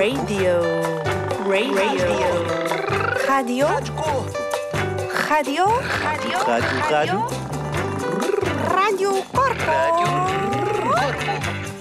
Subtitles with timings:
[0.00, 0.62] Radio.
[1.44, 1.76] Radio.
[3.28, 3.66] Radio.
[5.28, 5.66] Radio.
[6.16, 6.38] Rádio,
[6.88, 7.18] rádio.
[8.72, 9.76] Radio Corpo.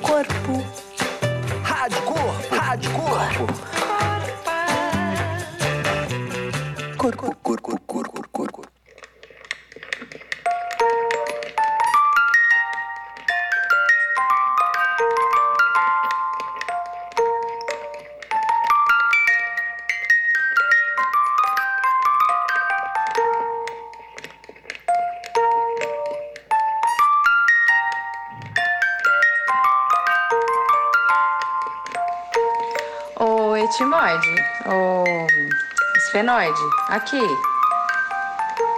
[0.02, 0.54] Corpo.
[1.64, 2.56] Rádio Corpo.
[2.56, 3.46] Rádio Corpo.
[3.48, 3.59] Corpo,
[33.60, 35.04] etimoide, ô
[35.98, 37.22] esfenoide, aqui.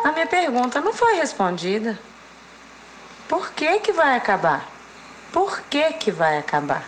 [0.03, 1.97] A minha pergunta não foi respondida.
[3.27, 4.67] Por que que vai acabar?
[5.31, 6.83] Por que que vai acabar?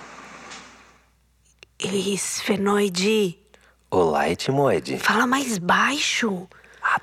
[1.80, 3.38] Esfenoide,
[3.92, 4.98] Olá, Etimoide.
[4.98, 6.48] fala mais baixo.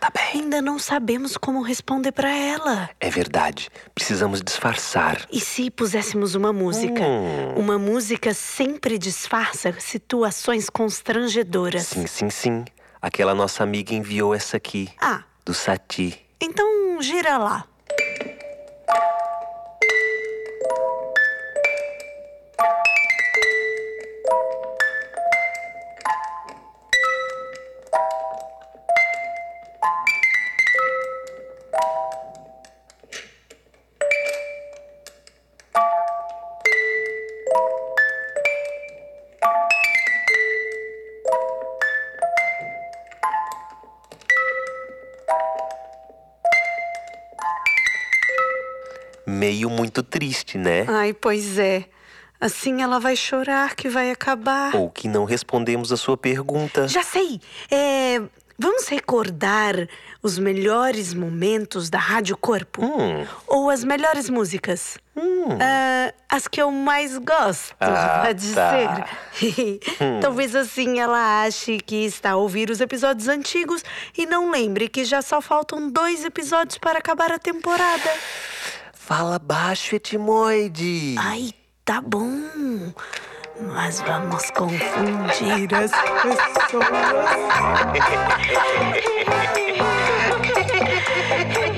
[0.01, 0.43] Tá bem.
[0.43, 2.89] Ainda não sabemos como responder pra ela.
[2.99, 3.69] É verdade.
[3.95, 5.27] Precisamos disfarçar.
[5.31, 7.03] E se puséssemos uma música?
[7.03, 7.55] Hum.
[7.57, 11.87] Uma música sempre disfarça situações constrangedoras.
[11.87, 12.65] Sim, sim, sim.
[13.03, 16.19] Aquela nossa amiga enviou essa aqui, Ah, do Sati.
[16.41, 17.65] então gira lá.
[49.31, 50.85] Meio muito triste, né?
[50.89, 51.85] Ai, pois é.
[52.41, 54.75] Assim ela vai chorar que vai acabar.
[54.75, 56.89] Ou que não respondemos a sua pergunta.
[56.89, 57.41] Já sei.
[57.71, 58.21] É,
[58.59, 59.75] vamos recordar
[60.23, 62.83] os melhores momentos da Rádio Corpo?
[62.85, 63.27] Hum.
[63.47, 64.97] Ou as melhores músicas?
[65.61, 69.07] Ah, as que eu mais gosto, Ah, pode tá.
[69.35, 69.81] ser.
[70.23, 73.85] Talvez assim ela ache que está a ouvir os episódios antigos
[74.17, 78.11] e não lembre que já só faltam dois episódios para acabar a temporada.
[79.11, 81.17] Fala baixo, Etimoide.
[81.19, 81.53] Ai,
[81.85, 82.31] tá bom.
[83.61, 85.91] Mas vamos confundir as
[86.23, 86.87] pessoas.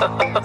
[0.00, 0.39] 哈哈哈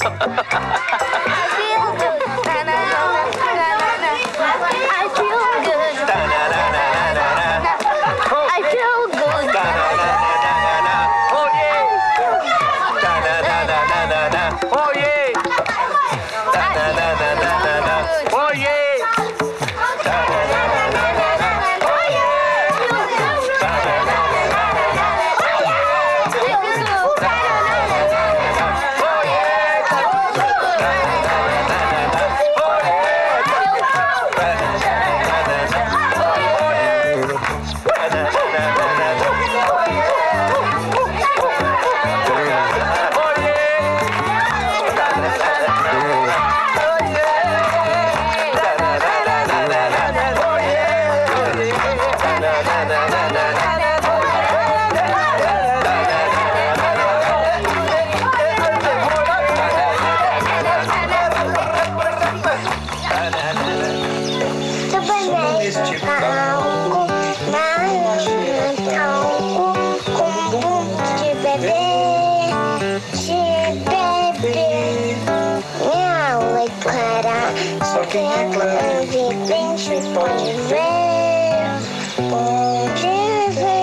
[78.51, 81.79] claro evidente pode ver,
[82.29, 83.75] pode ver.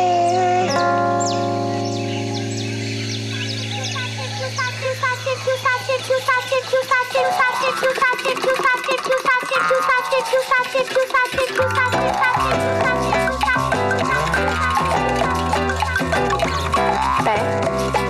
[17.25, 17.37] Pé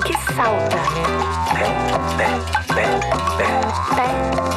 [0.06, 0.82] que salta.
[1.52, 1.66] Pé,
[2.16, 2.28] pé,
[2.74, 2.84] pé,
[3.36, 3.46] pé.
[3.96, 4.51] Pé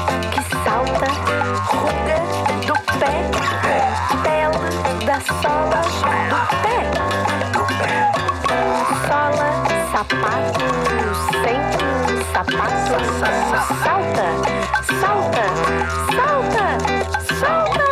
[10.06, 10.60] sapato,
[11.32, 11.80] sente,
[12.32, 13.60] sapato, salta,
[15.02, 15.46] salta,
[16.16, 16.66] salta,
[17.40, 17.88] salta.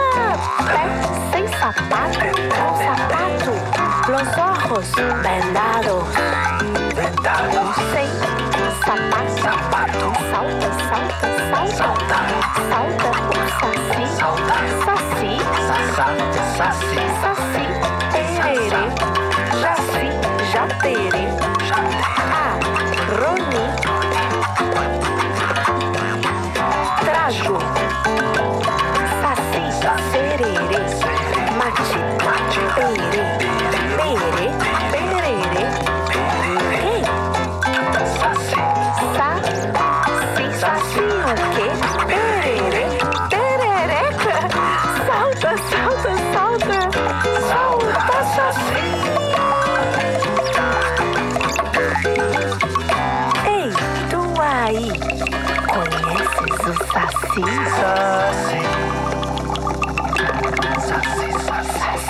[0.68, 0.84] Pé
[1.32, 3.54] sem sapato, com sapato,
[4.12, 4.88] los ojos
[5.22, 6.04] vendados.
[6.96, 7.70] Vendados.
[7.94, 8.10] Sem
[8.86, 12.12] sapato, sapato, salta, salta, salta, salta,
[12.70, 13.10] salta,
[14.20, 14.54] salta
[14.86, 15.34] saci,
[15.68, 16.93] saci, saci, saci.
[53.46, 53.70] Ei,
[54.10, 54.92] tu aí,
[55.68, 57.44] conheces o saci?
[57.80, 58.93] Saci.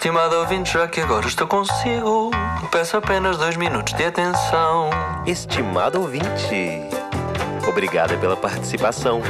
[0.08, 2.32] Estimado ouvinte, já que agora estou consigo,
[2.72, 4.90] peço apenas dois minutos de atenção.
[5.26, 6.82] Estimado ouvinte,
[7.68, 9.22] obrigada pela participação.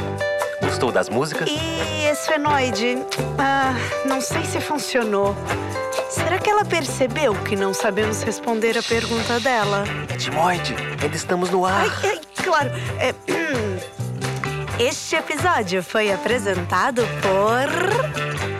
[0.62, 1.50] Gostou das músicas?
[1.50, 3.04] E esfenoide?
[3.40, 3.74] Ah,
[4.06, 5.34] não sei se funcionou.
[6.08, 9.82] Será que ela percebeu que não sabemos responder a pergunta dela?
[10.14, 11.80] Edmoide, ainda estamos no ar.
[11.80, 12.70] Ai, ai, claro.
[13.00, 13.78] é, hum.
[14.78, 18.57] Este episódio foi apresentado por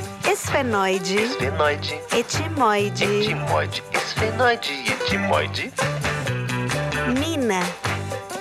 [0.48, 5.72] Esfenoide, Esfenoide, Etimoide, etimoide, esfenoide e etimoide.
[7.20, 7.60] Nina,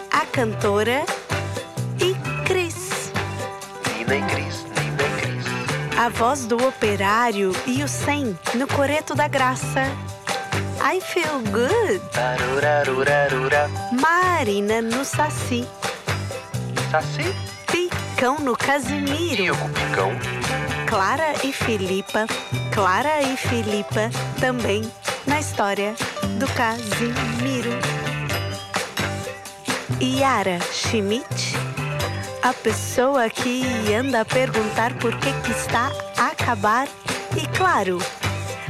[0.09, 1.03] a cantora
[1.99, 2.15] e
[2.45, 3.11] Cris,
[3.97, 5.45] Nina e Cris, Nina e Cris.
[5.99, 9.83] a voz do operário e o Sem no Coreto da Graça.
[10.81, 11.99] I feel good.
[12.13, 13.69] Tarurarurarura.
[13.91, 15.67] Marina no Saci,
[16.89, 17.35] Saci
[17.69, 19.53] Picão no Casimiro.
[19.53, 20.36] o Cupicão.
[20.87, 22.25] Clara e Filipa,
[22.73, 24.89] Clara e Filipa também
[25.25, 25.93] na história
[26.39, 27.71] do Casimiro.
[30.01, 31.55] Yara Schmidt,
[32.41, 36.87] a pessoa que anda a perguntar por que, que está a acabar.
[37.35, 37.99] E claro,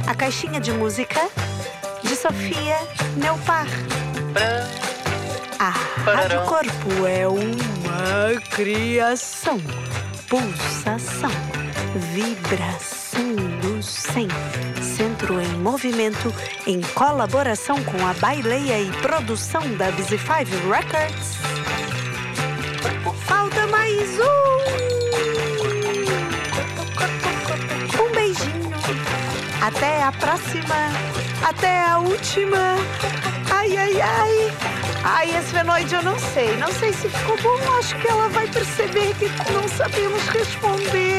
[0.06, 1.28] a caixinha de música
[2.02, 2.78] de Sofia
[3.16, 3.66] Neupar.
[5.60, 9.60] A Rádio Corpo é uma criação,
[10.28, 11.30] pulsação,
[11.98, 14.28] vibração do 100.
[14.82, 16.32] Centro em movimento,
[16.66, 21.36] em colaboração com a Baileia e produção da Busy Five Records.
[23.26, 24.48] Falta mais um!
[28.02, 28.72] Um beijinho.
[29.60, 30.76] Até a próxima.
[31.42, 32.76] Até a última.
[33.50, 34.52] Ai, ai, ai.
[35.04, 36.56] Ai, esse fenoide eu não sei.
[36.56, 37.78] Não sei se ficou bom.
[37.78, 41.17] Acho que ela vai perceber que não sabemos responder.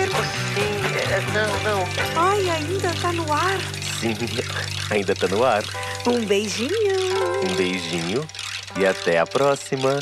[1.33, 1.85] Não, não.
[2.15, 3.59] Ai, ainda tá no ar.
[3.99, 4.15] Sim,
[4.89, 5.63] ainda tá no ar.
[6.07, 6.71] Um beijinho.
[7.43, 8.27] Um beijinho
[8.77, 9.99] e até a próxima.